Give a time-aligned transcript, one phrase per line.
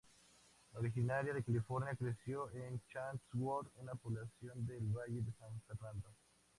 [0.79, 6.09] Originaria de California, creció en Chatsworth, una población del Valle de San Fernando.